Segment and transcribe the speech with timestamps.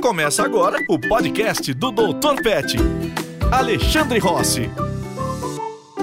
[0.00, 2.42] Começa agora o podcast do Dr.
[2.42, 2.76] Pet.
[3.50, 4.70] Alexandre Rossi.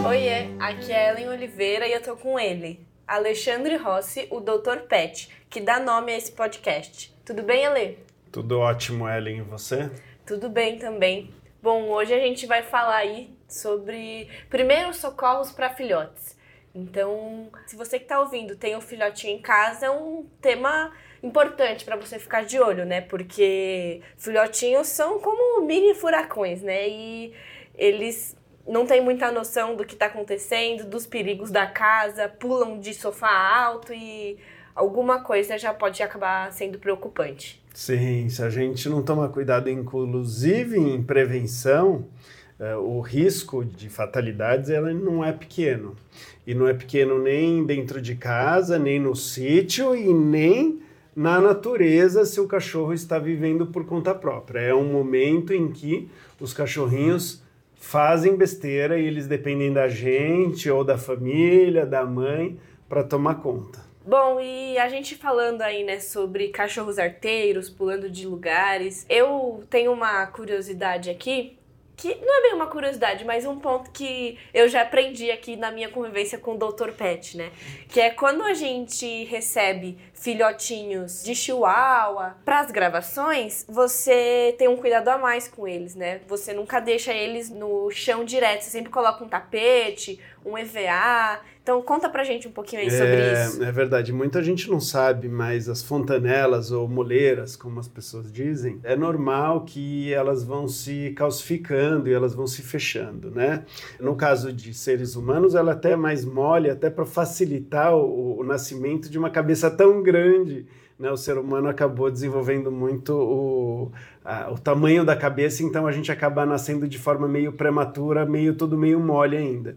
[0.05, 4.87] Oiê, aqui é Ellen Oliveira e eu tô com ele, Alexandre Rossi, o Dr.
[4.89, 7.13] Pet, que dá nome a esse podcast.
[7.23, 7.99] Tudo bem, Ale?
[8.31, 9.89] Tudo ótimo, Ellen, e você?
[10.25, 11.33] Tudo bem também.
[11.61, 16.35] Bom, hoje a gente vai falar aí sobre primeiros socorros para filhotes.
[16.75, 20.91] Então, se você que está ouvindo tem um filhotinho em casa, é um tema
[21.23, 22.99] importante para você ficar de olho, né?
[22.99, 26.87] Porque filhotinhos são como mini furacões, né?
[26.89, 27.33] E
[27.75, 28.35] eles
[28.67, 33.31] não têm muita noção do que está acontecendo, dos perigos da casa, pulam de sofá
[33.31, 34.37] alto e
[34.75, 37.61] alguma coisa já pode acabar sendo preocupante.
[37.73, 42.07] Sim, se a gente não toma cuidado, inclusive em prevenção,
[42.59, 45.95] uh, o risco de fatalidades ela não é pequeno.
[46.45, 50.82] E não é pequeno nem dentro de casa, nem no sítio e nem
[51.15, 54.59] na natureza se o cachorro está vivendo por conta própria.
[54.59, 57.43] É um momento em que os cachorrinhos
[57.75, 63.83] fazem besteira e eles dependem da gente ou da família, da mãe, para tomar conta.
[64.05, 69.93] Bom, e a gente falando aí, né, sobre cachorros arteiros, pulando de lugares, eu tenho
[69.93, 71.57] uma curiosidade aqui
[71.95, 75.71] que não é bem uma curiosidade, mas um ponto que eu já aprendi aqui na
[75.71, 76.91] minha convivência com o Dr.
[76.91, 77.51] Pet, né?
[77.87, 84.77] Que é quando a gente recebe filhotinhos de chihuahua para as gravações, você tem um
[84.77, 86.21] cuidado a mais com eles, né?
[86.29, 91.41] Você nunca deixa eles no chão direto, você sempre coloca um tapete, um EVA.
[91.61, 93.63] Então conta pra gente um pouquinho aí sobre é, isso.
[93.63, 98.81] É verdade, muita gente não sabe, mas as fontanelas ou moleiras, como as pessoas dizem,
[98.83, 103.63] é normal que elas vão se calcificando e elas vão se fechando, né?
[103.97, 108.43] No caso de seres humanos, ela até é mais mole, até para facilitar o, o
[108.43, 110.12] nascimento de uma cabeça tão grande
[110.99, 113.91] né, o ser humano acabou desenvolvendo muito o,
[114.23, 118.55] a, o tamanho da cabeça, então a gente acaba nascendo de forma meio prematura, meio
[118.55, 119.75] tudo meio mole ainda.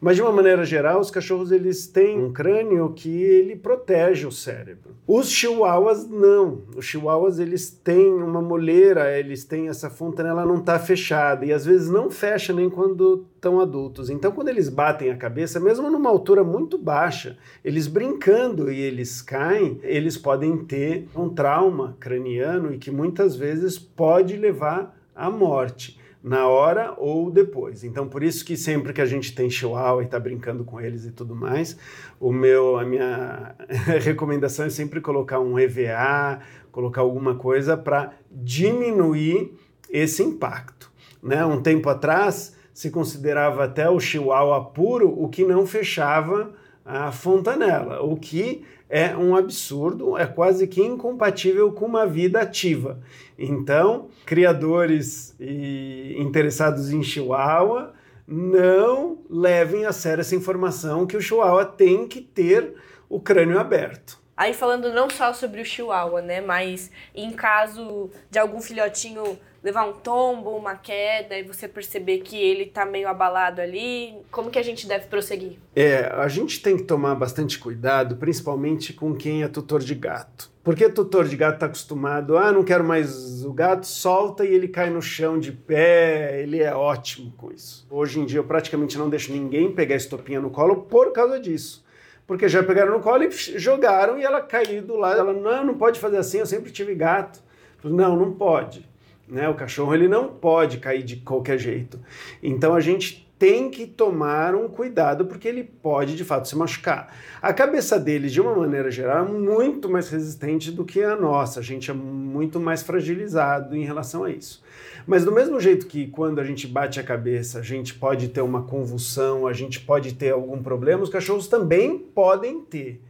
[0.00, 4.32] Mas de uma maneira geral, os cachorros eles têm um crânio que ele protege o
[4.32, 4.96] cérebro.
[5.06, 6.62] Os chihuahuas não.
[6.74, 11.66] Os chihuahuas eles têm uma moleira, eles têm essa fontanela não está fechada e às
[11.66, 14.08] vezes não fecha nem quando estão adultos.
[14.08, 19.20] Então quando eles batem a cabeça, mesmo numa altura muito baixa, eles brincando e eles
[19.20, 25.99] caem, eles podem ter um trauma craniano e que muitas vezes pode levar à morte
[26.22, 27.82] na hora ou depois.
[27.82, 31.06] Então, por isso que sempre que a gente tem chihuahua e está brincando com eles
[31.06, 31.76] e tudo mais,
[32.18, 33.54] o meu, a minha
[34.00, 39.52] recomendação é sempre colocar um EVA, colocar alguma coisa para diminuir
[39.88, 40.90] esse impacto.
[41.22, 41.44] Né?
[41.44, 46.52] Um tempo atrás se considerava até o chihuahua puro o que não fechava
[46.90, 53.00] a fontanela, o que é um absurdo, é quase que incompatível com uma vida ativa.
[53.38, 57.94] Então, criadores e interessados em Chihuahua,
[58.26, 62.74] não levem a sério essa informação que o Chihuahua tem que ter
[63.08, 64.19] o crânio aberto.
[64.40, 69.84] Aí falando não só sobre o Chihuahua, né, mas em caso de algum filhotinho levar
[69.84, 74.58] um tombo, uma queda e você perceber que ele está meio abalado ali, como que
[74.58, 75.58] a gente deve prosseguir?
[75.76, 80.50] É, a gente tem que tomar bastante cuidado, principalmente com quem é tutor de gato.
[80.64, 84.68] Porque tutor de gato está acostumado, ah, não quero mais o gato, solta e ele
[84.68, 87.86] cai no chão de pé, ele é ótimo com isso.
[87.90, 91.84] Hoje em dia eu praticamente não deixo ninguém pegar estopinha no colo por causa disso.
[92.30, 95.18] Porque já pegaram no colo e jogaram e ela caiu do lado.
[95.18, 97.42] Ela, não, não pode fazer assim, eu sempre tive gato.
[97.82, 98.88] Não, não pode.
[99.26, 99.48] Né?
[99.48, 101.98] O cachorro ele não pode cair de qualquer jeito.
[102.40, 107.16] Então a gente tem que tomar um cuidado porque ele pode de fato se machucar.
[107.40, 111.60] A cabeça dele, de uma maneira geral, é muito mais resistente do que a nossa.
[111.60, 114.62] A gente é muito mais fragilizado em relação a isso.
[115.06, 118.42] Mas do mesmo jeito que quando a gente bate a cabeça, a gente pode ter
[118.42, 123.00] uma convulsão, a gente pode ter algum problema, os cachorros também podem ter.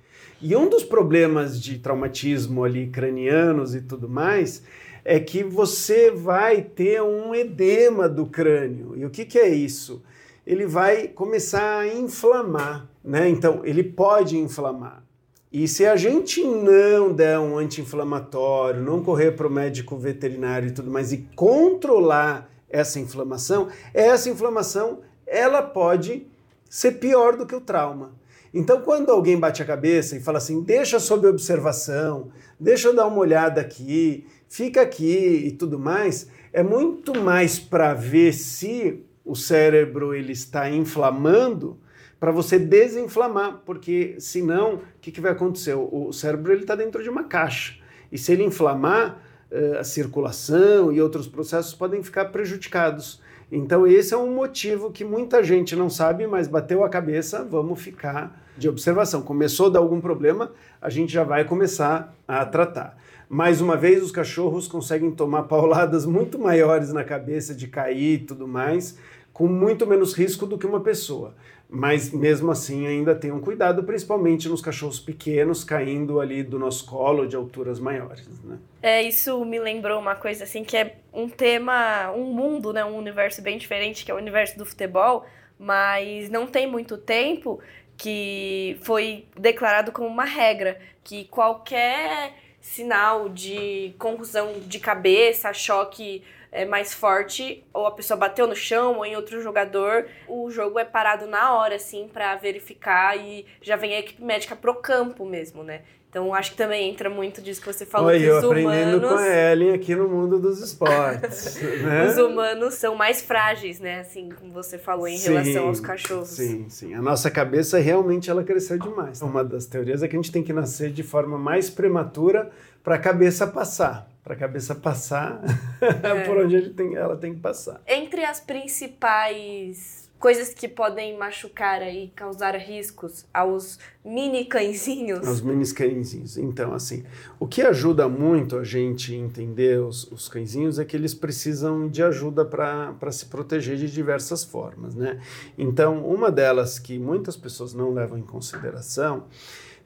[0.41, 4.63] E um dos problemas de traumatismo ali cranianos e tudo mais
[5.05, 8.95] é que você vai ter um edema do crânio.
[8.97, 10.01] E o que, que é isso?
[10.47, 13.29] Ele vai começar a inflamar, né?
[13.29, 15.05] Então, ele pode inflamar.
[15.53, 20.73] E se a gente não der um anti-inflamatório, não correr para o médico veterinário e
[20.73, 26.27] tudo mais e controlar essa inflamação, essa inflamação ela pode
[26.69, 28.13] ser pior do que o trauma.
[28.55, 33.07] Então, quando alguém bate a cabeça e fala assim, deixa sob observação, deixa eu dar
[33.07, 39.35] uma olhada aqui, fica aqui e tudo mais, é muito mais para ver se o
[39.35, 41.79] cérebro ele está inflamando
[42.19, 45.75] para você desinflamar, porque senão o que, que vai acontecer?
[45.75, 47.77] O, cérebro ele está dentro de uma caixa
[48.13, 53.23] e se ele inflamar uh, a circulação e outros processos podem ficar prejudicados.
[53.51, 57.81] Então, esse é um motivo que muita gente não sabe, mas bateu a cabeça, vamos
[57.81, 59.23] ficar de observação.
[59.23, 62.97] Começou a dar algum problema, a gente já vai começar a tratar.
[63.33, 68.19] Mais uma vez, os cachorros conseguem tomar pauladas muito maiores na cabeça, de cair e
[68.19, 68.99] tudo mais,
[69.33, 71.37] com muito menos risco do que uma pessoa.
[71.69, 77.25] Mas mesmo assim, ainda tenham cuidado, principalmente nos cachorros pequenos caindo ali do nosso colo
[77.25, 78.27] de alturas maiores.
[78.43, 78.59] Né?
[78.83, 82.97] É, isso me lembrou uma coisa assim que é um tema, um mundo, né, um
[82.97, 85.25] universo bem diferente, que é o universo do futebol,
[85.57, 87.61] mas não tem muito tempo
[87.97, 96.23] que foi declarado como uma regra que qualquer sinal de concussão de cabeça, choque
[96.53, 100.79] é, mais forte, ou a pessoa bateu no chão ou em outro jogador, o jogo
[100.79, 105.25] é parado na hora, assim, para verificar e já vem a equipe médica pro campo
[105.25, 105.83] mesmo, né?
[106.11, 108.09] Então acho que também entra muito disso que você falou.
[108.09, 111.55] Oi, que eu aprendendo humanos, com a Ellen aqui no mundo dos esportes.
[111.63, 112.09] né?
[112.09, 114.01] os humanos são mais frágeis, né?
[114.01, 116.31] Assim como você falou em Sim, relação aos cachorros.
[116.31, 116.95] Sim, sim.
[116.95, 119.23] A nossa cabeça realmente ela cresceu demais.
[119.23, 122.51] Uma das teorias é que a gente tem que nascer de forma mais prematura
[122.83, 124.11] para a cabeça passar.
[124.25, 125.41] Para a cabeça passar
[125.81, 126.25] É.
[126.25, 127.81] por onde tem, ela tem que passar.
[127.87, 135.27] Entre as principais coisas que podem machucar e causar riscos aos mini cãezinhos.
[135.27, 136.37] Os mini cãezinhos.
[136.37, 137.05] Então, assim,
[137.41, 142.03] o que ajuda muito a gente entender os, os cãezinhos é que eles precisam de
[142.03, 145.19] ajuda para se proteger de diversas formas, né?
[145.57, 149.25] Então, uma delas que muitas pessoas não levam em consideração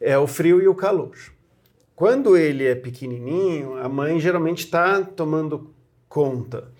[0.01, 1.17] é o frio e o calor.
[1.95, 5.71] Quando ele é pequenininho, a mãe geralmente está tomando
[6.09, 6.73] conta.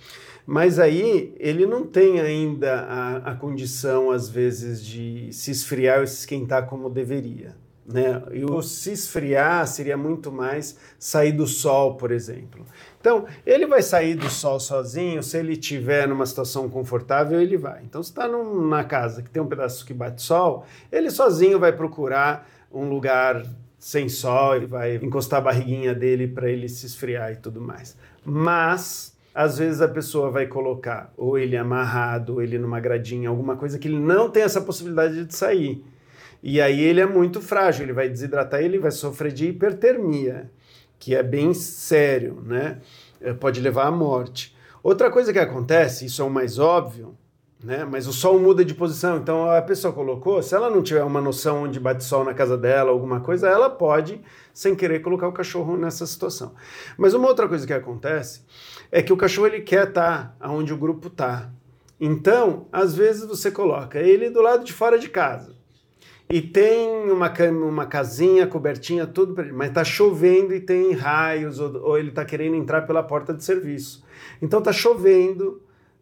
[0.47, 6.07] Mas aí ele não tem ainda a, a condição, às vezes, de se esfriar ou
[6.07, 7.57] se esquentar como deveria.
[7.87, 8.23] Né?
[8.33, 12.65] E o se esfriar seria muito mais sair do sol, por exemplo.
[12.99, 17.83] Então, ele vai sair do sol sozinho, se ele estiver numa situação confortável, ele vai.
[17.83, 21.73] Então, se está na casa que tem um pedaço que bate sol, ele sozinho vai
[21.73, 23.45] procurar um lugar
[23.79, 27.95] sem sol, ele vai encostar a barriguinha dele para ele se esfriar e tudo mais.
[28.25, 33.57] Mas às vezes a pessoa vai colocar ou ele amarrado, ou ele numa gradinha, alguma
[33.57, 35.85] coisa que ele não tem essa possibilidade de sair.
[36.41, 40.51] E aí ele é muito frágil, ele vai desidratar, ele vai sofrer de hipertermia,
[40.99, 42.79] que é bem sério, né?
[43.41, 44.55] Pode levar à morte.
[44.83, 47.17] Outra coisa que acontece, isso é o mais óbvio,
[47.63, 47.85] né?
[47.91, 51.21] Mas o sol muda de posição, então a pessoa colocou, se ela não tiver uma
[51.23, 54.21] noção onde bate sol na casa dela, alguma coisa, ela pode,
[54.53, 56.55] sem querer, colocar o cachorro nessa situação.
[56.99, 58.43] Mas uma outra coisa que acontece
[58.95, 61.51] é que o cachorro ele quer estar onde o grupo está.
[62.01, 65.53] Então, às vezes você coloca ele do lado de fora de casa
[66.31, 71.99] e tem uma, uma casinha, cobertinha, tudo, mas está chovendo e tem raios, ou, ou
[71.99, 74.05] ele está querendo entrar pela porta de serviço.
[74.41, 75.61] Então está chovendo,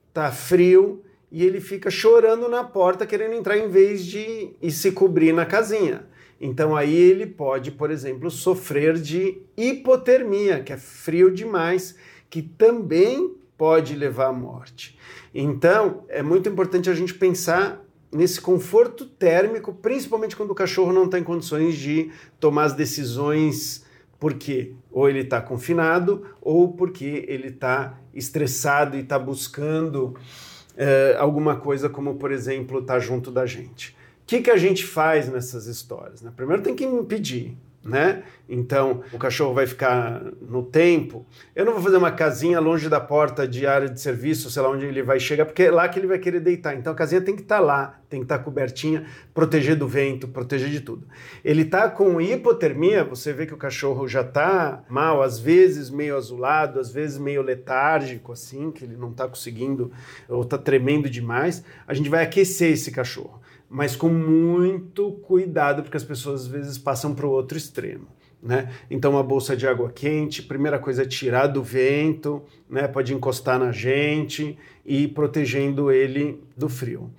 [0.09, 4.93] está frio e ele fica chorando na porta querendo entrar em vez de ir se
[4.93, 6.05] cobrir na casinha.
[6.39, 11.97] Então aí ele pode, por exemplo, sofrer de hipotermia, que é frio demais,
[12.33, 14.99] que também pode levar à morte.
[15.35, 21.05] Então é muito importante a gente pensar nesse conforto térmico, principalmente quando o cachorro não
[21.05, 23.85] está em condições de tomar as decisões
[24.19, 30.17] porque ou ele está confinado ou porque ele está estressado e está buscando
[30.75, 33.91] é, alguma coisa como, por exemplo, estar tá junto da gente.
[34.23, 36.23] O que, que a gente faz nessas histórias?
[36.23, 36.33] Né?
[36.35, 38.23] Primeiro tem que impedir, né?
[38.49, 41.27] Então, o cachorro vai ficar no tempo.
[41.55, 44.71] Eu não vou fazer uma casinha longe da porta de área de serviço, sei lá
[44.71, 46.77] onde ele vai chegar, porque é lá que ele vai querer deitar.
[46.77, 49.89] Então, a casinha tem que estar tá lá, tem que estar tá cobertinha, proteger do
[49.89, 51.07] vento, proteger de tudo.
[51.45, 56.17] Ele está com hipotermia, você vê que o cachorro já está mal, às vezes meio
[56.17, 59.91] azulado, às vezes meio letárgico, assim, que ele não está conseguindo,
[60.29, 61.65] ou está tremendo demais.
[61.87, 63.42] A gente vai aquecer esse cachorro
[63.73, 68.07] mas com muito cuidado, porque as pessoas às vezes passam para o outro extremo.
[68.43, 68.71] Né?
[68.91, 72.87] Então, uma bolsa de água quente, primeira coisa é tirar do vento, né?
[72.87, 77.11] pode encostar na gente e protegendo ele do frio.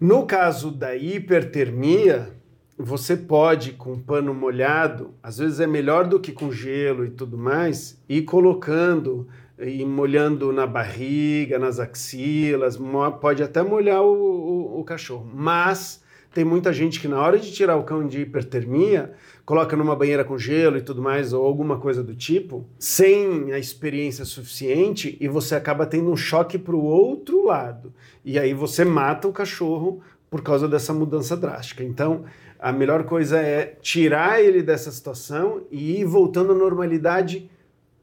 [0.00, 2.30] No caso da hipertermia,
[2.78, 7.36] você pode, com pano molhado, às vezes é melhor do que com gelo e tudo
[7.36, 9.26] mais, ir colocando
[9.60, 12.78] e molhando na barriga, nas axilas,
[13.20, 15.28] pode até molhar o, o, o, cachorro.
[15.34, 19.12] Mas tem muita gente que na hora de tirar o cão de hipertermia,
[19.44, 23.58] coloca numa banheira com gelo e tudo mais, ou alguma coisa do tipo, sem a
[23.58, 27.92] experiência suficiente, e você acaba tendo um choque para o outro lado.
[28.24, 30.00] E aí você mata o cachorro
[30.30, 31.82] por causa dessa mudança drástica.
[31.82, 32.24] Então,
[32.58, 37.50] a melhor coisa é tirar ele dessa situação e ir voltando à normalidade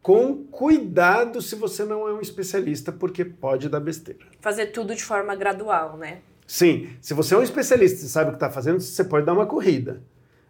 [0.06, 4.20] com cuidado se você não é um especialista, porque pode dar besteira.
[4.40, 6.20] Fazer tudo de forma gradual, né?
[6.46, 9.34] Sim, se você é um especialista e sabe o que está fazendo, você pode dar
[9.34, 10.04] uma corrida.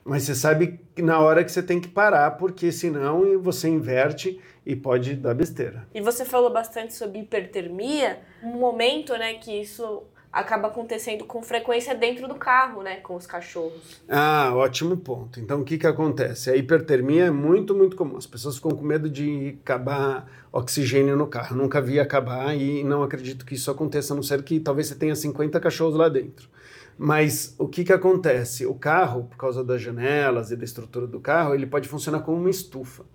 [0.03, 4.41] Mas você sabe que na hora que você tem que parar, porque senão você inverte
[4.65, 5.88] e pode dar besteira.
[5.93, 10.03] E você falou bastante sobre hipertermia, um momento, né, que isso
[10.36, 14.01] acaba acontecendo com frequência dentro do carro, né, com os cachorros.
[14.10, 15.39] Ah, ótimo ponto.
[15.39, 16.51] Então, o que que acontece?
[16.51, 18.18] A hipertermia é muito, muito comum.
[18.18, 21.56] As pessoas ficam com medo de acabar oxigênio no carro.
[21.56, 24.96] Nunca vi acabar e não acredito que isso aconteça, a não ser que talvez você
[24.96, 26.50] tenha 50 cachorros lá dentro.
[26.98, 28.65] Mas o que que acontece?
[28.65, 32.38] O carro, por causa das janelas e da estrutura do carro, ele pode funcionar como
[32.38, 33.06] uma estufa.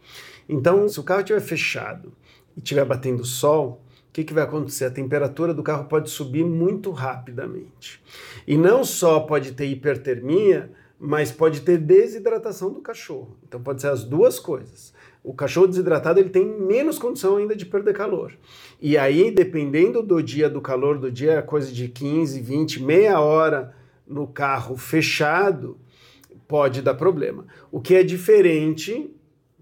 [0.49, 2.15] Então, se o carro estiver fechado
[2.57, 4.87] e estiver batendo sol, o que, que vai acontecer?
[4.87, 8.03] A temperatura do carro pode subir muito rapidamente.
[8.45, 13.37] E não só pode ter hipertermia, mas pode ter desidratação do cachorro.
[13.47, 14.93] Então pode ser as duas coisas.
[15.23, 18.33] O cachorro desidratado ele tem menos condição ainda de perder calor.
[18.81, 23.21] E aí, dependendo do dia, do calor do dia, é coisa de 15, 20, meia
[23.21, 23.73] hora
[24.05, 25.79] no carro fechado,
[26.49, 27.47] pode dar problema.
[27.71, 29.09] O que é diferente,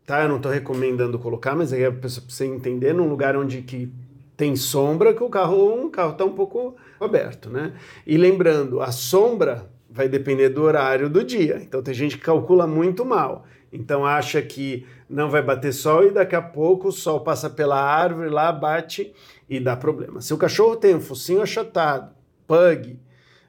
[0.06, 0.22] tá?
[0.22, 3.92] Eu não estou recomendando colocar, mas aí a pessoa precisa entender num lugar onde que
[4.38, 7.74] tem sombra que o carro um carro está um pouco aberto, né?
[8.06, 11.60] E lembrando, a sombra vai depender do horário do dia.
[11.60, 13.44] Então tem gente que calcula muito mal.
[13.72, 17.82] Então acha que não vai bater sol e daqui a pouco o sol passa pela
[17.82, 19.12] árvore lá, bate
[19.50, 20.20] e dá problema.
[20.20, 22.14] Se o cachorro tem um focinho achatado,
[22.46, 22.96] pug,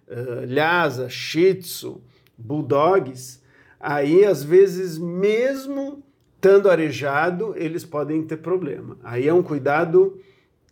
[0.08, 2.02] uh, lhasa, shih tzu,
[2.36, 3.44] bulldogs,
[3.80, 6.04] aí às vezes mesmo
[6.36, 8.98] estando arejado, eles podem ter problema.
[9.04, 10.20] Aí é um cuidado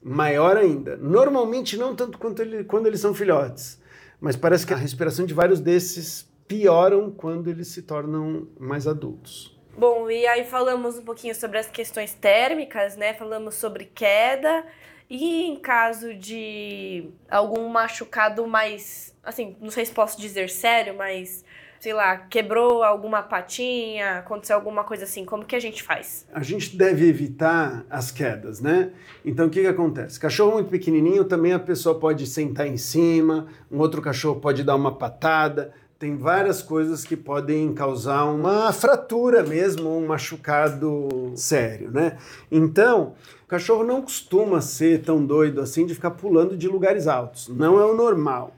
[0.02, 0.98] maior ainda.
[0.98, 3.82] Normalmente não tanto quanto ele, quando eles são filhotes,
[4.20, 9.56] mas parece que a respiração de vários desses pioram quando eles se tornam mais adultos.
[9.78, 13.14] Bom, e aí falamos um pouquinho sobre as questões térmicas, né?
[13.14, 14.66] Falamos sobre queda
[15.10, 21.46] e em caso de algum machucado mais, assim, não sei se posso dizer sério, mas
[21.80, 26.26] sei lá, quebrou alguma patinha, aconteceu alguma coisa assim, como que a gente faz?
[26.34, 28.92] A gente deve evitar as quedas, né?
[29.24, 30.20] Então o que, que acontece?
[30.20, 34.76] Cachorro muito pequenininho também a pessoa pode sentar em cima, um outro cachorro pode dar
[34.76, 42.18] uma patada, tem várias coisas que podem causar uma fratura mesmo, um machucado sério, né?
[42.52, 47.48] Então, o cachorro não costuma ser tão doido assim de ficar pulando de lugares altos.
[47.48, 48.57] Não é o normal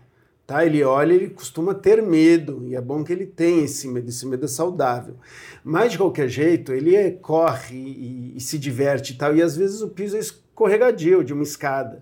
[0.49, 0.65] tá?
[0.65, 4.25] Ele olha, ele costuma ter medo, e é bom que ele tenha esse medo, esse
[4.25, 5.13] medo é saudável.
[5.63, 9.55] Mas, de qualquer jeito, ele é, corre e, e, se diverte e tal, e às
[9.55, 12.01] vezes o piso é escorregadio de uma escada.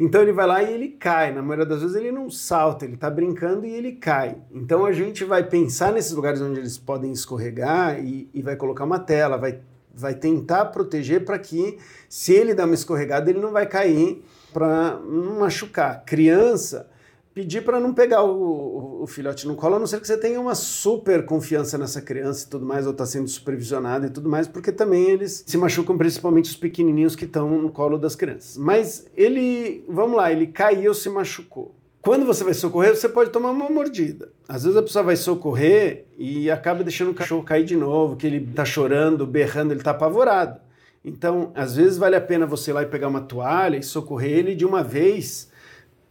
[0.00, 1.32] Então ele vai lá e ele cai.
[1.32, 4.36] Na maioria das vezes ele não salta, ele está brincando e ele cai.
[4.52, 8.84] Então a gente vai pensar nesses lugares onde eles podem escorregar e, e vai colocar
[8.84, 9.60] uma tela, vai,
[9.94, 11.78] vai tentar proteger para que,
[12.08, 16.04] se ele dá uma escorregada, ele não vai cair para não machucar.
[16.04, 16.90] Criança
[17.36, 20.16] pedir para não pegar o, o, o, filhote no colo, a não ser que você
[20.16, 24.26] tenha uma super confiança nessa criança e tudo mais, ou está sendo supervisionado e tudo
[24.26, 28.56] mais, porque também eles se machucam, principalmente os pequenininhos que estão no colo das crianças.
[28.56, 31.74] Mas ele, vamos lá, ele caiu, se machucou.
[32.00, 34.32] Quando você vai socorrer, você pode tomar uma mordida.
[34.48, 38.26] Às vezes a pessoa vai socorrer e acaba deixando o cachorro cair de novo, que
[38.26, 40.58] ele está chorando, berrando, ele está apavorado.
[41.04, 44.38] Então, às vezes vale a pena você ir lá e pegar uma toalha e socorrer
[44.38, 45.54] ele de uma vez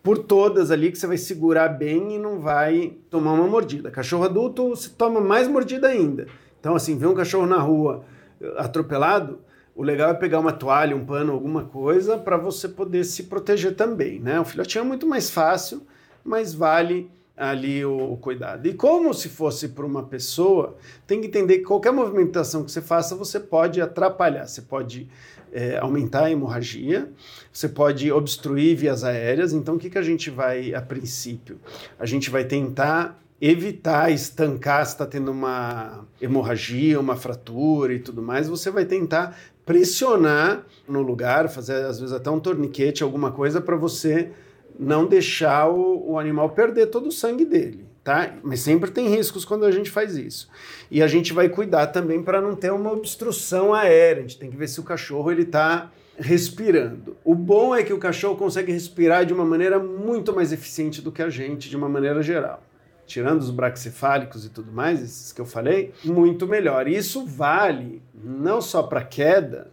[0.06, 3.90] por todas ali que você vai segurar bem e não vai tomar uma mordida.
[3.90, 6.28] Cachorro adulto você toma mais mordida ainda.
[6.60, 8.06] Então, assim, vê um cachorro na rua
[8.40, 9.40] eh, atropelado,
[9.76, 13.76] o legal é pegar uma toalha, um pano, alguma coisa para você poder se proteger
[13.76, 14.40] também, né?
[14.40, 15.82] O filhotinho é muito mais fácil,
[16.24, 18.68] mas vale ali o, o cuidado.
[18.68, 20.76] E como se fosse para uma pessoa,
[21.06, 25.08] tem que entender que qualquer movimentação que você faça, você pode atrapalhar, você pode
[25.52, 27.10] é, aumentar a hemorragia,
[27.52, 29.54] você pode obstruir vias aéreas.
[29.54, 31.60] Então, o que, que a gente vai, a princípio?
[32.00, 38.22] A gente vai tentar evitar estancar se está tendo uma hemorragia, uma fratura e tudo
[38.22, 43.60] mais, você vai tentar pressionar no lugar, fazer às vezes até um torniquete, alguma coisa
[43.60, 44.32] para você
[44.80, 48.36] não deixar o, o, animal perder todo o sangue dele tá?
[48.44, 50.48] Mas sempre tem riscos quando a gente faz isso.
[50.92, 54.20] E a gente vai cuidar também para não ter uma obstrução aérea.
[54.20, 57.18] A gente tem que ver se o cachorro ele está respirando.
[57.24, 61.12] O bom é que o cachorro consegue respirar de uma maneira muito mais eficiente do
[61.12, 62.64] que a gente, de uma maneira geral.
[63.08, 66.88] Tirando os braxcefálicos e tudo mais, esses que eu falei, muito melhor.
[66.88, 69.72] E isso vale não só para queda,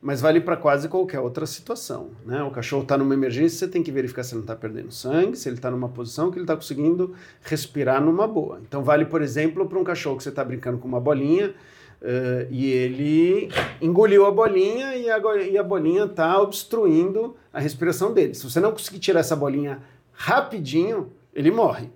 [0.00, 2.10] mas vale para quase qualquer outra situação.
[2.24, 2.42] Né?
[2.42, 5.36] O cachorro está numa emergência, você tem que verificar se ele não está perdendo sangue,
[5.36, 8.60] se ele está numa posição que ele está conseguindo respirar numa boa.
[8.66, 11.54] Então vale, por exemplo, para um cachorro que você está brincando com uma bolinha,
[12.00, 18.14] Uh, e ele engoliu a bolinha e a, e a bolinha está obstruindo a respiração
[18.14, 18.32] dele.
[18.32, 21.90] Se você não conseguir tirar essa bolinha rapidinho, ele morre.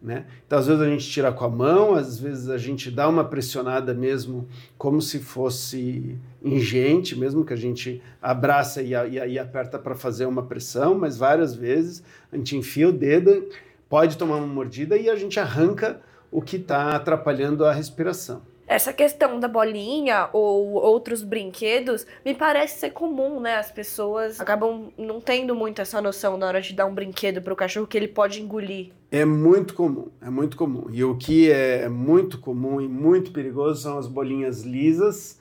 [0.00, 0.26] Né?
[0.46, 3.24] Então, às vezes a gente tira com a mão, às vezes a gente dá uma
[3.24, 9.78] pressionada mesmo, como se fosse ingente, mesmo que a gente abraça e, e, e aperta
[9.78, 13.48] para fazer uma pressão, mas várias vezes a gente enfia o dedo,
[13.88, 16.00] pode tomar uma mordida e a gente arranca
[16.30, 18.42] o que está atrapalhando a respiração.
[18.66, 23.56] Essa questão da bolinha ou outros brinquedos me parece ser comum, né?
[23.56, 27.52] As pessoas acabam não tendo muito essa noção na hora de dar um brinquedo para
[27.52, 28.90] o cachorro que ele pode engolir.
[29.10, 30.86] É muito comum, é muito comum.
[30.90, 35.40] E o que é muito comum e muito perigoso são as bolinhas lisas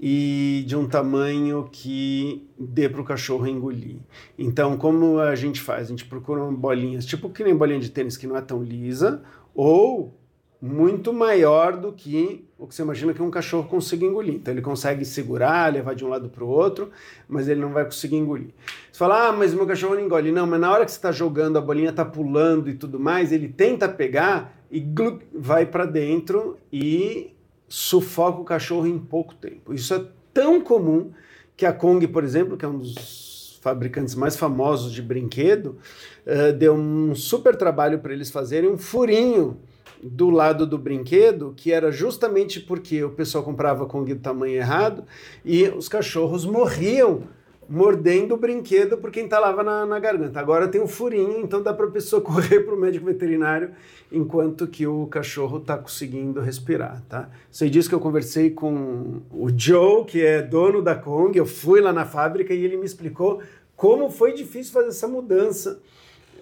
[0.00, 3.96] e de um tamanho que dê para o cachorro engolir.
[4.38, 5.86] Então, como a gente faz?
[5.86, 9.22] A gente procura bolinhas, tipo que nem bolinha de tênis que não é tão lisa,
[9.54, 10.14] ou
[10.60, 14.34] muito maior do que o que você imagina que um cachorro consiga engolir.
[14.34, 16.90] Então ele consegue segurar, levar de um lado para o outro,
[17.28, 18.48] mas ele não vai conseguir engolir.
[18.90, 20.32] Você fala, ah, mas meu cachorro não engole.
[20.32, 23.30] Não, mas na hora que você está jogando, a bolinha está pulando e tudo mais,
[23.30, 27.32] ele tenta pegar e glup, vai para dentro e
[27.68, 29.72] sufoca o cachorro em pouco tempo.
[29.72, 31.12] Isso é tão comum
[31.56, 35.78] que a Kong, por exemplo, que é um dos fabricantes mais famosos de brinquedo,
[36.26, 39.58] uh, deu um super trabalho para eles fazerem um furinho
[40.02, 45.04] do lado do brinquedo, que era justamente porque o pessoal comprava com o tamanho errado
[45.44, 47.22] e os cachorros morriam
[47.68, 50.40] mordendo o brinquedo porque entalava na, na garganta.
[50.40, 53.72] Agora tem um furinho, então dá para a pessoa correr para o médico veterinário
[54.10, 57.28] enquanto que o cachorro está conseguindo respirar, tá?
[57.50, 61.80] Sei disso que eu conversei com o Joe, que é dono da Kong, eu fui
[61.80, 63.42] lá na fábrica e ele me explicou
[63.76, 65.80] como foi difícil fazer essa mudança.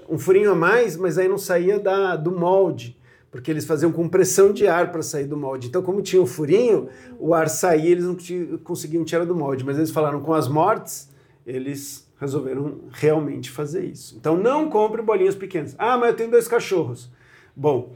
[0.08, 2.96] Um furinho a mais, mas aí não saía da, do molde
[3.36, 5.68] porque eles faziam compressão de ar para sair do molde.
[5.68, 6.88] Então, como tinha o um furinho,
[7.18, 8.16] o ar saía, eles não
[8.64, 9.62] conseguiam tirar do molde.
[9.62, 11.10] Mas eles falaram com as mortes,
[11.46, 14.16] eles resolveram realmente fazer isso.
[14.18, 15.76] Então, não compre bolinhas pequenas.
[15.78, 17.10] Ah, mas eu tenho dois cachorros.
[17.54, 17.94] Bom,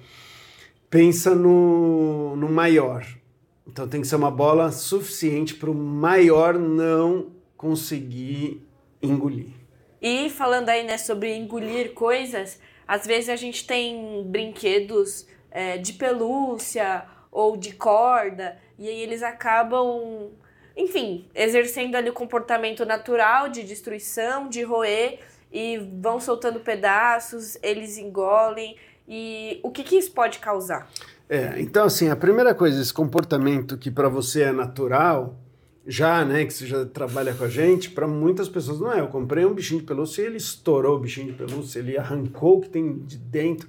[0.91, 3.07] pensa no, no maior.
[3.67, 8.63] Então, tem que ser uma bola suficiente para o maior não conseguir
[9.03, 9.55] engolir.
[10.03, 12.59] E falando aí né, sobre engolir coisas,
[12.91, 19.23] às vezes a gente tem brinquedos é, de pelúcia ou de corda, e aí eles
[19.23, 20.31] acabam,
[20.77, 25.21] enfim, exercendo ali o comportamento natural de destruição, de roer,
[25.53, 28.75] e vão soltando pedaços, eles engolem.
[29.07, 30.91] E o que, que isso pode causar?
[31.29, 35.37] É, então assim, a primeira coisa, esse comportamento que para você é natural,
[35.87, 39.01] já, né, que você já trabalha com a gente, para muitas pessoas não é.
[39.01, 42.59] Eu comprei um bichinho de pelúcia e ele estourou o bichinho de pelúcia, ele arrancou
[42.59, 43.69] o que tem de dentro,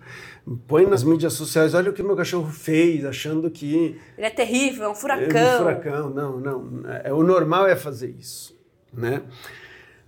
[0.68, 3.98] põe nas mídias sociais, olha o que meu cachorro fez, achando que...
[4.18, 5.42] Ele é terrível, é um furacão.
[5.42, 6.90] É um furacão, não, não.
[7.04, 8.60] É, o normal é fazer isso,
[8.94, 9.22] né?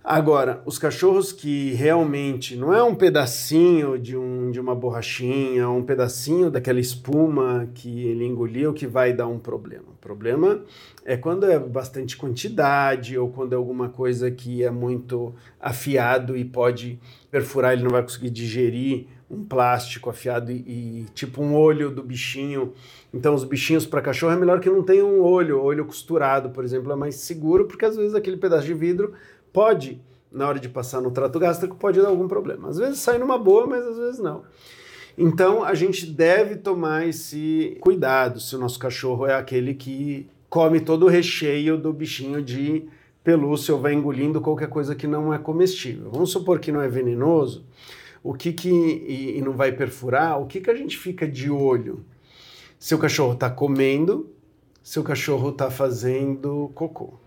[0.06, 5.82] Agora, os cachorros que realmente não é um pedacinho de, um, de uma borrachinha, um
[5.82, 9.86] pedacinho daquela espuma que ele engoliu que vai dar um problema.
[9.88, 10.62] O problema
[11.06, 16.44] é quando é bastante quantidade ou quando é alguma coisa que é muito afiado e
[16.44, 21.90] pode perfurar, ele não vai conseguir digerir um plástico afiado e, e tipo um olho
[21.90, 22.74] do bichinho.
[23.12, 26.62] Então, os bichinhos para cachorro é melhor que não tenham um olho, olho costurado, por
[26.62, 29.14] exemplo, é mais seguro porque às vezes aquele pedaço de vidro
[29.54, 30.00] pode,
[30.32, 32.68] na hora de passar no trato gástrico, pode dar algum problema.
[32.68, 34.42] Às vezes sai numa boa, mas às vezes não.
[35.16, 40.80] Então a gente deve tomar esse cuidado se o nosso cachorro é aquele que come
[40.80, 42.84] todo o recheio do bichinho de
[43.22, 46.10] pelúcia ou vai engolindo qualquer coisa que não é comestível.
[46.10, 47.64] Vamos supor que não é venenoso,
[48.24, 51.48] o que que e, e não vai perfurar, o que que a gente fica de
[51.48, 52.04] olho?
[52.76, 54.28] Se o cachorro está comendo,
[54.82, 57.23] se o cachorro está fazendo cocô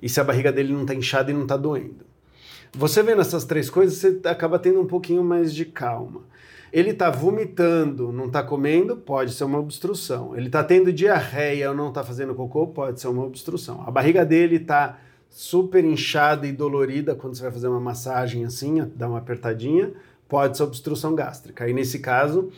[0.00, 2.04] e se a barriga dele não está inchada e não está doendo.
[2.72, 6.22] Você vendo essas três coisas, você acaba tendo um pouquinho mais de calma.
[6.72, 10.36] Ele está vomitando, não está comendo, pode ser uma obstrução.
[10.36, 13.82] Ele está tendo diarreia ou não está fazendo cocô, pode ser uma obstrução.
[13.84, 18.88] A barriga dele está super inchada e dolorida quando você vai fazer uma massagem assim,
[18.94, 19.92] dá uma apertadinha,
[20.28, 21.64] pode ser obstrução gástrica.
[21.64, 22.50] Aí nesse caso,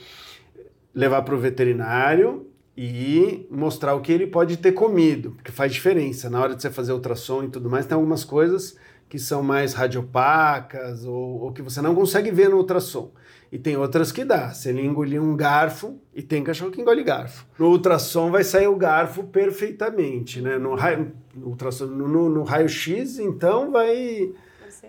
[0.95, 6.31] levar para o veterinário e mostrar o que ele pode ter comido, porque faz diferença.
[6.31, 8.77] Na hora de você fazer ultrassom e tudo mais, tem algumas coisas
[9.09, 13.11] que são mais radiopacas ou, ou que você não consegue ver no ultrassom.
[13.53, 14.49] E tem outras que dá.
[14.55, 17.47] Se ele engolir um garfo, e tem cachorro que engole garfo.
[17.59, 20.57] No ultrassom vai sair o garfo perfeitamente, né?
[20.57, 24.33] No, raio, no, ultrassom, no, no, no raio-x, então vai,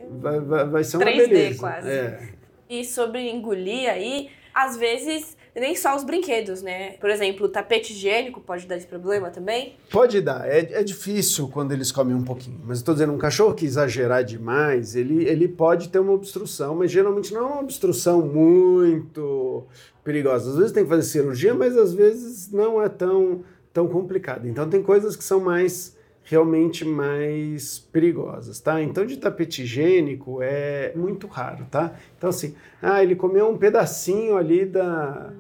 [0.10, 1.60] vai, vai, vai ser uma 3D beleza.
[1.60, 1.90] quase.
[1.90, 2.30] É.
[2.70, 6.92] E sobre engolir aí, às vezes nem só os brinquedos, né?
[6.94, 9.76] Por exemplo, o tapete higiênico pode dar esse problema também?
[9.92, 10.48] Pode dar.
[10.50, 12.60] É, é difícil quando eles comem um pouquinho.
[12.66, 16.92] Mas estou dizendo, um cachorro que exagerar demais, ele, ele pode ter uma obstrução, mas
[16.92, 19.66] geralmente não é uma obstrução muito
[20.04, 20.50] perigosa.
[20.50, 24.48] Às vezes tem que fazer cirurgia, mas às vezes não é tão, tão complicado.
[24.48, 28.82] Então tem coisas que são mais realmente mais perigosas, tá?
[28.82, 31.94] Então de tapete higiênico é muito raro, tá?
[32.18, 35.32] Então assim, ah, ele comeu um pedacinho ali da.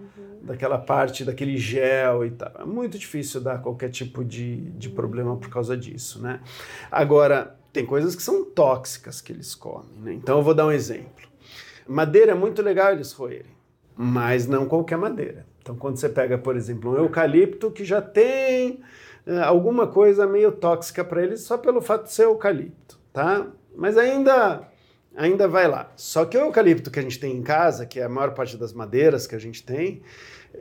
[0.44, 2.52] Daquela parte daquele gel e tal.
[2.60, 6.42] É muito difícil dar qualquer tipo de, de problema por causa disso, né?
[6.92, 10.14] Agora, tem coisas que são tóxicas que eles comem, né?
[10.14, 11.28] Então eu vou dar um exemplo.
[11.88, 13.56] Madeira é muito legal eles roerem,
[13.96, 15.46] mas não qualquer madeira.
[15.62, 18.82] Então quando você pega, por exemplo, um eucalipto que já tem
[19.26, 23.48] é, alguma coisa meio tóxica para eles só pelo fato de ser eucalipto, tá?
[23.76, 24.68] Mas ainda
[25.16, 25.92] ainda vai lá.
[25.96, 28.58] Só que o eucalipto que a gente tem em casa, que é a maior parte
[28.58, 30.02] das madeiras que a gente tem,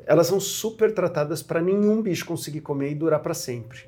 [0.07, 3.81] elas são super tratadas para nenhum bicho conseguir comer e durar para sempre.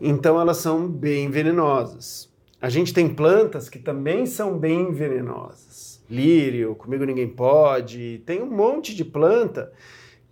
[0.00, 2.28] Então elas são bem venenosas.
[2.60, 6.02] A gente tem plantas que também são bem venenosas.
[6.08, 9.72] Lírio, comigo ninguém pode, tem um monte de planta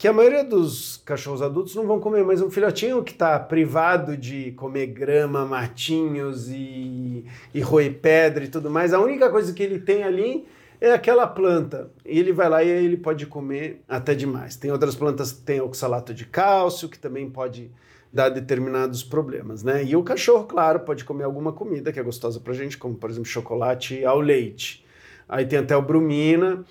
[0.04, 4.18] que a maioria dos cachorros adultos não vão comer, mas um filhotinho que está privado
[4.18, 9.62] de comer grama, matinhos e, e roer pedra e tudo mais, a única coisa que
[9.62, 10.46] ele tem ali
[10.78, 11.90] é aquela planta.
[12.04, 14.56] E ele vai lá e ele pode comer até demais.
[14.56, 17.70] Tem outras plantas que têm oxalato de cálcio, que também pode
[18.12, 19.82] dar determinados problemas, né?
[19.82, 23.08] E o cachorro, claro, pode comer alguma comida que é gostosa pra gente, como por
[23.08, 24.84] exemplo chocolate ao leite.
[25.26, 26.62] Aí tem até o brumina,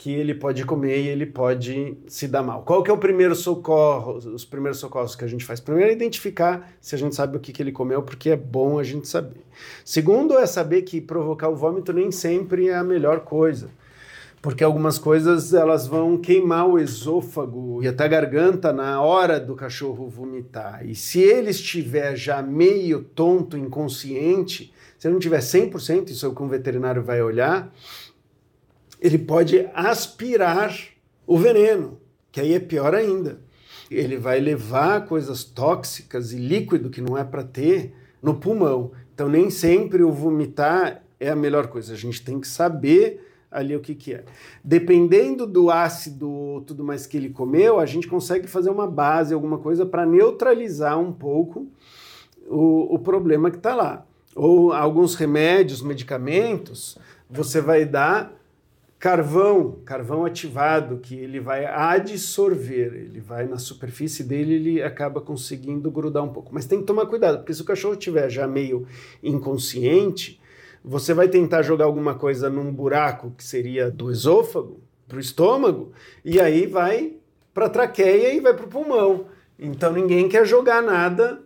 [0.00, 2.62] que ele pode comer e ele pode se dar mal.
[2.62, 5.60] Qual que é o primeiro socorro, os primeiros socorros que a gente faz?
[5.60, 8.78] Primeiro é identificar se a gente sabe o que, que ele comeu, porque é bom
[8.78, 9.44] a gente saber.
[9.84, 13.68] Segundo é saber que provocar o vômito nem sempre é a melhor coisa.
[14.40, 19.54] Porque algumas coisas elas vão queimar o esôfago e até a garganta na hora do
[19.54, 20.82] cachorro vomitar.
[20.82, 26.28] E se ele estiver já meio tonto, inconsciente, se ele não tiver 100%, isso é
[26.30, 27.70] o que um veterinário vai olhar,
[29.00, 30.76] ele pode aspirar
[31.26, 31.98] o veneno,
[32.30, 33.40] que aí é pior ainda.
[33.90, 38.92] Ele vai levar coisas tóxicas e líquido que não é para ter no pulmão.
[39.14, 41.92] Então, nem sempre o vomitar é a melhor coisa.
[41.92, 44.24] A gente tem que saber ali o que, que é.
[44.62, 49.58] Dependendo do ácido tudo mais que ele comeu, a gente consegue fazer uma base, alguma
[49.58, 51.66] coisa para neutralizar um pouco
[52.46, 54.06] o, o problema que está lá.
[54.36, 56.96] Ou alguns remédios, medicamentos,
[57.28, 58.39] você vai dar
[59.00, 65.90] carvão, carvão ativado, que ele vai adsorver, ele vai na superfície dele, ele acaba conseguindo
[65.90, 66.52] grudar um pouco.
[66.52, 68.86] Mas tem que tomar cuidado, porque se o cachorro estiver já meio
[69.22, 70.38] inconsciente,
[70.84, 75.92] você vai tentar jogar alguma coisa num buraco que seria do esôfago para o estômago,
[76.22, 77.14] e aí vai
[77.54, 79.26] para a traqueia e vai para o pulmão.
[79.58, 81.40] Então ninguém quer jogar nada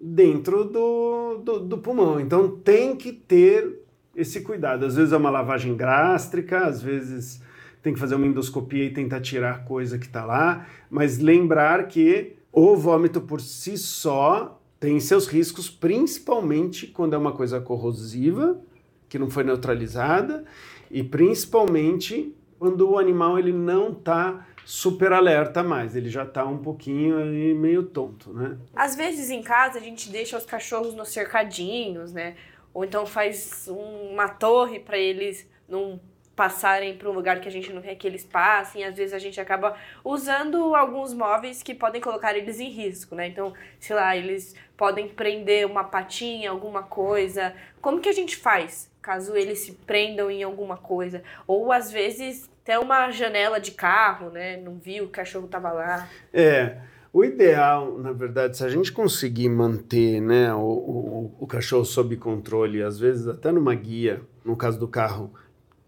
[0.00, 2.20] dentro do, do, do pulmão.
[2.20, 3.79] Então tem que ter
[4.14, 4.84] esse cuidado.
[4.86, 7.42] Às vezes é uma lavagem gástrica, às vezes
[7.82, 11.88] tem que fazer uma endoscopia e tentar tirar a coisa que está lá, mas lembrar
[11.88, 18.60] que o vômito por si só tem seus riscos, principalmente quando é uma coisa corrosiva,
[19.08, 20.44] que não foi neutralizada,
[20.90, 26.58] e principalmente quando o animal ele não está super alerta mais, ele já está um
[26.58, 27.16] pouquinho
[27.56, 28.56] meio tonto, né?
[28.74, 32.36] Às vezes em casa a gente deixa os cachorros nos cercadinhos, né?
[32.72, 36.00] Ou então faz uma torre para eles não
[36.40, 38.82] passarem para um lugar que a gente não quer que eles passem.
[38.82, 43.26] Às vezes a gente acaba usando alguns móveis que podem colocar eles em risco, né?
[43.26, 47.54] Então, sei lá, eles podem prender uma patinha, alguma coisa.
[47.82, 51.22] Como que a gente faz caso eles se prendam em alguma coisa?
[51.46, 54.56] Ou às vezes até uma janela de carro, né?
[54.56, 56.08] Não viu, o cachorro tava lá.
[56.32, 56.78] É.
[57.12, 62.16] O ideal, na verdade, se a gente conseguir manter né, o, o, o cachorro sob
[62.16, 65.32] controle, às vezes até numa guia, no caso do carro,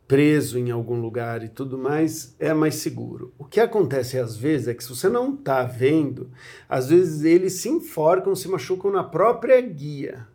[0.08, 3.32] preso em algum lugar e tudo mais, é mais seguro.
[3.38, 6.28] O que acontece às vezes é que se você não está vendo,
[6.68, 10.26] às vezes eles se enforcam, se machucam na própria guia.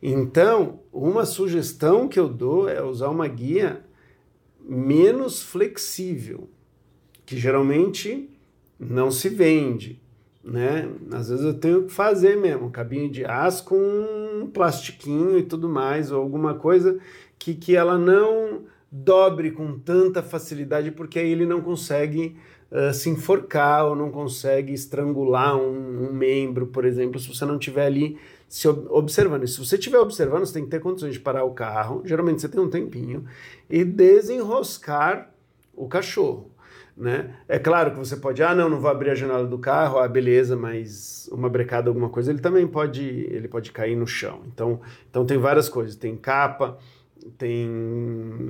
[0.00, 3.84] Então, uma sugestão que eu dou é usar uma guia
[4.60, 6.48] menos flexível,
[7.26, 8.30] que geralmente
[8.78, 10.03] não se vende
[10.44, 10.88] né?
[11.10, 15.68] Às vezes eu tenho que fazer mesmo, cabinho de aço com um plastiquinho e tudo
[15.68, 16.98] mais, ou alguma coisa
[17.38, 22.36] que, que ela não dobre com tanta facilidade, porque aí ele não consegue
[22.70, 27.56] uh, se enforcar ou não consegue estrangular um, um, membro, por exemplo, se você não
[27.56, 29.42] estiver ali se observando.
[29.42, 32.40] E se você estiver observando, você tem que ter condições de parar o carro, geralmente
[32.40, 33.24] você tem um tempinho,
[33.68, 35.32] e desenroscar
[35.74, 36.53] o cachorro.
[36.96, 37.34] Né?
[37.48, 40.06] É claro que você pode, ah, não, não vou abrir a janela do carro, ah,
[40.06, 44.42] beleza, mas uma brecada, alguma coisa, ele também pode, ele pode cair no chão.
[44.46, 44.80] Então,
[45.10, 46.78] então tem várias coisas, tem capa,
[47.36, 47.68] tem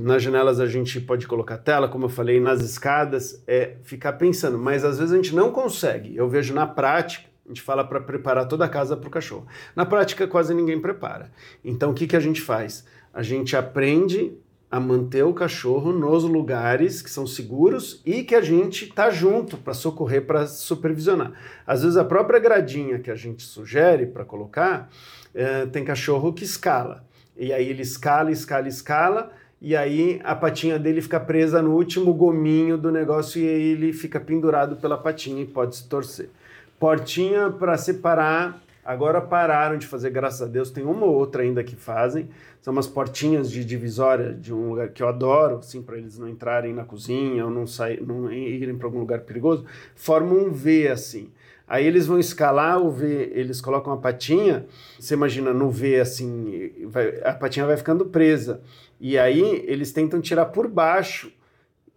[0.02, 4.58] nas janelas a gente pode colocar tela, como eu falei, nas escadas, é ficar pensando,
[4.58, 6.14] mas às vezes a gente não consegue.
[6.14, 9.46] Eu vejo na prática, a gente fala para preparar toda a casa para o cachorro.
[9.76, 11.30] Na prática, quase ninguém prepara.
[11.64, 12.84] Então, o que, que a gente faz?
[13.12, 14.32] A gente aprende
[14.70, 19.56] a manter o cachorro nos lugares que são seguros e que a gente está junto
[19.56, 21.32] para socorrer, para supervisionar.
[21.66, 24.90] Às vezes a própria gradinha que a gente sugere para colocar
[25.34, 27.04] é, tem cachorro que escala.
[27.36, 32.12] E aí ele escala, escala, escala, e aí a patinha dele fica presa no último
[32.12, 36.30] gominho do negócio e ele fica pendurado pela patinha e pode se torcer.
[36.78, 40.70] Portinha para separar Agora pararam de fazer, graças a Deus.
[40.70, 42.28] Tem uma ou outra ainda que fazem.
[42.60, 46.28] São umas portinhas de divisória de um lugar que eu adoro, assim, para eles não
[46.28, 49.64] entrarem na cozinha ou não, sair, não irem para algum lugar perigoso.
[49.94, 51.30] Formam um V assim.
[51.66, 54.66] Aí eles vão escalar o V, eles colocam a patinha.
[55.00, 58.60] Você imagina no V assim, vai, a patinha vai ficando presa.
[59.00, 61.32] E aí eles tentam tirar por baixo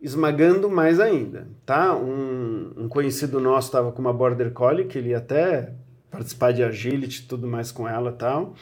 [0.01, 1.95] esmagando mais ainda, tá?
[1.95, 5.73] Um, um conhecido nosso estava com uma Border Collie, que ele até
[6.17, 8.55] participar de agility tudo mais com ela tal.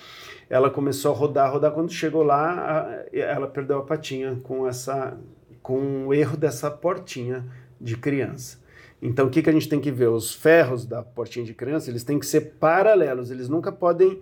[0.49, 1.71] Ela começou a rodar, rodar.
[1.71, 5.17] Quando chegou lá, ela perdeu a patinha com essa,
[5.63, 7.45] com o erro dessa portinha
[7.79, 8.63] de criança.
[9.01, 10.07] Então, o que, que a gente tem que ver?
[10.07, 13.31] Os ferros da portinha de criança, eles têm que ser paralelos.
[13.31, 14.21] Eles nunca podem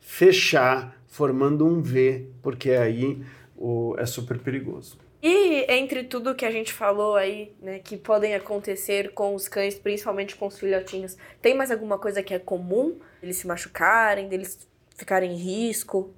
[0.00, 3.22] fechar formando um V, porque aí
[3.56, 4.98] o, é super perigoso.
[5.22, 9.76] E entre tudo que a gente falou aí, né, que podem acontecer com os cães,
[9.76, 12.98] principalmente com os filhotinhos, tem mais alguma coisa que é comum?
[13.22, 14.58] Eles se machucarem, deles
[14.96, 16.12] ficarem em risco?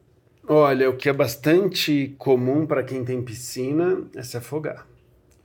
[0.49, 4.87] Olha, o que é bastante comum para quem tem piscina é se afogar.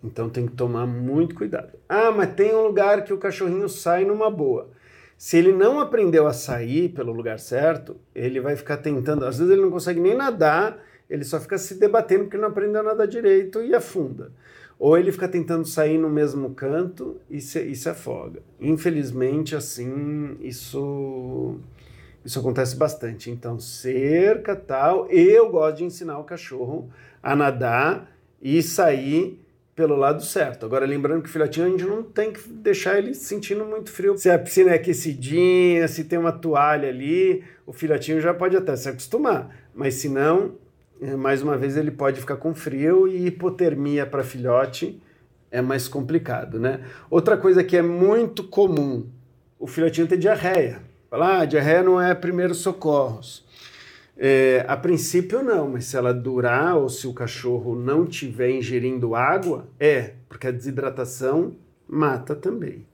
[0.02, 1.74] Então tem que tomar muito cuidado.
[1.88, 4.70] Ah, mas tem um lugar que o cachorrinho sai numa boa.
[5.18, 9.26] Se ele não aprendeu a sair pelo lugar certo, ele vai ficar tentando.
[9.26, 12.84] Às vezes ele não consegue nem nadar ele só fica se debatendo porque não aprendeu
[12.84, 14.32] nada direito e afunda.
[14.78, 18.42] Ou ele fica tentando sair no mesmo canto e se, e se afoga.
[18.62, 21.58] Infelizmente, assim, isso,
[22.24, 23.30] isso acontece bastante.
[23.30, 25.10] Então, cerca tal.
[25.10, 26.90] Eu gosto de ensinar o cachorro
[27.22, 28.10] a nadar
[28.42, 29.38] e sair
[29.76, 30.66] pelo lado certo.
[30.66, 34.18] Agora, lembrando que o filhotinho a gente não tem que deixar ele sentindo muito frio.
[34.18, 38.76] Se a piscina é aquecidinha, se tem uma toalha ali, o filhotinho já pode até
[38.76, 39.50] se acostumar.
[39.74, 40.56] Mas se não,
[41.18, 45.02] mais uma vez ele pode ficar com frio e hipotermia para filhote
[45.52, 46.82] é mais complicado, né?
[47.10, 49.08] Outra coisa que é muito comum,
[49.58, 50.82] o filhotinho ter diarreia.
[51.10, 53.46] Falar, ah, diarreia não é primeiros socorros.
[54.16, 59.16] É, a princípio não, mas se ela durar ou se o cachorro não estiver ingerindo
[59.16, 61.56] água, é, porque a desidratação
[61.88, 62.86] mata também.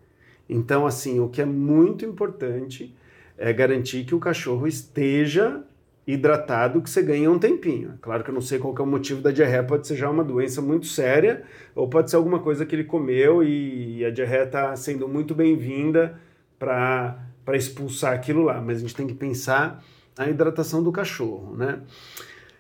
[0.48, 2.96] Então, assim, o que é muito importante
[3.38, 5.64] é garantir que o cachorro esteja
[6.08, 7.94] hidratado que você ganha um tempinho.
[7.96, 10.10] É claro que eu não sei qual é o motivo da diarreia, pode ser já
[10.10, 14.44] uma doença muito séria, ou pode ser alguma coisa que ele comeu e a diarreia
[14.44, 16.20] está sendo muito bem-vinda
[16.60, 17.18] para
[17.54, 18.62] expulsar aquilo lá.
[18.62, 19.84] Mas a gente tem que pensar
[20.18, 21.82] a hidratação do cachorro, né?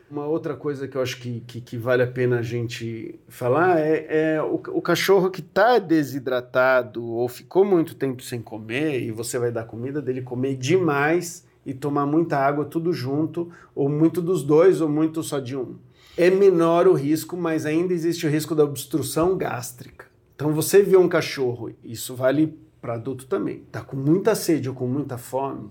[0.09, 3.79] Uma outra coisa que eu acho que, que, que vale a pena a gente falar
[3.79, 9.09] é, é o, o cachorro que está desidratado ou ficou muito tempo sem comer e
[9.09, 14.21] você vai dar comida dele comer demais e tomar muita água tudo junto, ou muito
[14.21, 15.75] dos dois, ou muito só de um.
[16.17, 20.05] É menor o risco, mas ainda existe o risco da obstrução gástrica.
[20.35, 24.75] Então você vê um cachorro, isso vale para adulto também, tá com muita sede ou
[24.75, 25.69] com muita fome,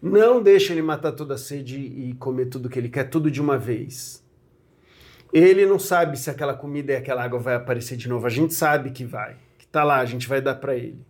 [0.00, 3.40] não deixa ele matar toda a sede e comer tudo que ele quer, tudo de
[3.40, 4.24] uma vez.
[5.32, 8.26] Ele não sabe se aquela comida e aquela água vai aparecer de novo.
[8.26, 11.04] A gente sabe que vai, que tá lá, a gente vai dar para ele.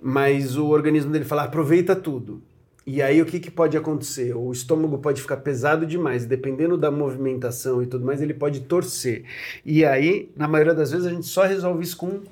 [0.00, 2.42] Mas o organismo dele fala: aproveita tudo.
[2.86, 4.34] E aí o que, que pode acontecer?
[4.36, 9.24] O estômago pode ficar pesado demais, dependendo da movimentação e tudo mais, ele pode torcer.
[9.64, 12.22] E aí, na maioria das vezes, a gente só resolve isso com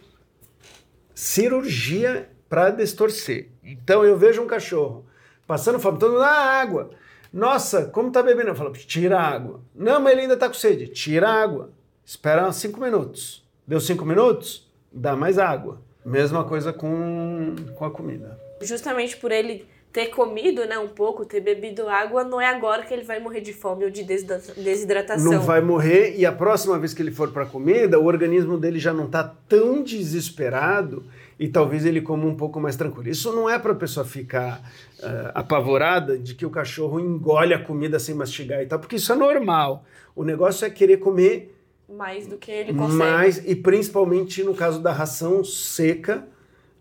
[1.14, 3.48] cirurgia para destorcer.
[3.62, 5.04] Então eu vejo um cachorro
[5.46, 6.90] passando fome, todo mundo, ah, água.
[7.32, 8.50] Nossa, como tá bebendo?
[8.50, 9.60] Eu falo, tira a água.
[9.74, 10.88] Não, mas ele ainda tá com sede.
[10.88, 11.70] Tira a água.
[12.04, 13.44] Espera cinco minutos.
[13.66, 14.68] Deu cinco minutos?
[14.92, 15.80] Dá mais água.
[16.04, 18.38] Mesma coisa com, com a comida.
[18.62, 22.94] Justamente por ele ter comido, né, um pouco, ter bebido água, não é agora que
[22.94, 25.32] ele vai morrer de fome ou de desidratação.
[25.32, 28.78] Não vai morrer e a próxima vez que ele for para comida, o organismo dele
[28.78, 31.04] já não está tão desesperado
[31.38, 33.08] e talvez ele coma um pouco mais tranquilo.
[33.08, 34.60] Isso não é para a pessoa ficar
[34.98, 39.12] uh, apavorada de que o cachorro engole a comida sem mastigar e tal, porque isso
[39.12, 39.84] é normal.
[40.14, 41.56] O negócio é querer comer
[41.88, 42.96] mais do que ele consegue.
[42.96, 46.24] Mais, e principalmente no caso da ração seca,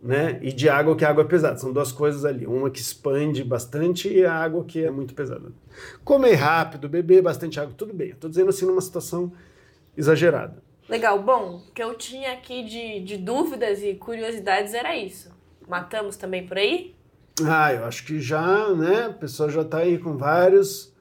[0.02, 0.40] né?
[0.42, 1.58] E de água, que a água é pesada.
[1.58, 2.46] São duas coisas ali.
[2.46, 5.52] Uma que expande bastante e a água que é muito pesada.
[6.04, 8.14] Comer rápido, beber bastante água, tudo bem.
[8.16, 9.32] Tô dizendo assim numa situação
[9.98, 10.62] exagerada.
[10.88, 11.22] Legal.
[11.22, 15.32] Bom, o que eu tinha aqui de, de dúvidas e curiosidades era isso.
[15.68, 16.96] Matamos também por aí?
[17.46, 19.06] Ah, eu acho que já, né?
[19.06, 20.94] A pessoa já tá aí com vários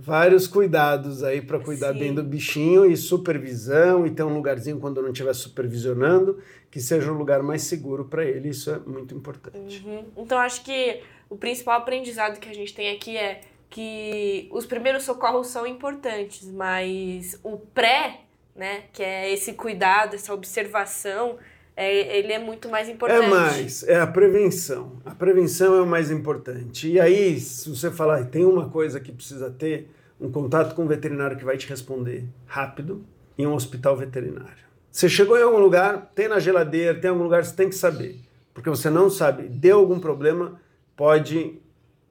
[0.00, 1.98] vários cuidados aí para cuidar Sim.
[1.98, 6.38] bem do bichinho e supervisão e ter um lugarzinho quando não estiver supervisionando
[6.70, 8.50] que seja um lugar mais seguro para ele.
[8.50, 9.82] Isso é muito importante.
[9.86, 10.04] Uhum.
[10.16, 15.04] Então acho que o principal aprendizado que a gente tem aqui é que os primeiros
[15.04, 18.20] socorros são importantes, mas o pré,
[18.54, 21.38] né, que é esse cuidado, essa observação,
[21.76, 23.22] é, ele é muito mais importante.
[23.22, 24.92] É mais, é a prevenção.
[25.04, 26.88] A prevenção é o mais importante.
[26.88, 30.86] E aí, se você falar, tem uma coisa que precisa ter, um contato com um
[30.86, 33.04] veterinário que vai te responder rápido
[33.36, 34.64] em um hospital veterinário.
[34.90, 38.18] Você chegou em algum lugar, tem na geladeira, tem algum lugar, você tem que saber.
[38.54, 40.58] Porque você não sabe, deu algum problema,
[40.96, 41.58] pode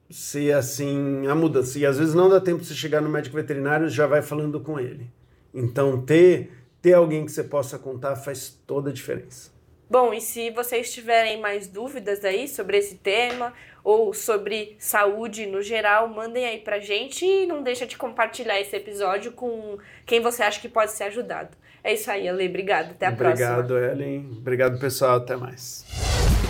[0.08, 1.76] ser assim a mudança.
[1.80, 4.60] E às vezes não dá tempo de você chegar no médico veterinário, já vai falando
[4.60, 5.10] com ele.
[5.52, 9.55] Então, ter, ter alguém que você possa contar faz toda a diferença.
[9.88, 13.52] Bom, e se vocês tiverem mais dúvidas aí sobre esse tema
[13.84, 18.74] ou sobre saúde no geral, mandem aí pra gente e não deixa de compartilhar esse
[18.74, 21.56] episódio com quem você acha que pode ser ajudado.
[21.84, 22.48] É isso aí, Ale.
[22.48, 22.90] Obrigada.
[22.90, 23.92] Até a Obrigado, próxima.
[23.92, 24.28] Ellen.
[24.38, 25.18] Obrigado, pessoal.
[25.18, 25.84] Até mais.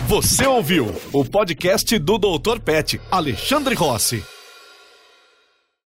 [0.07, 2.59] Você ouviu o podcast do Dr.
[2.59, 4.36] Pet, Alexandre Rossi.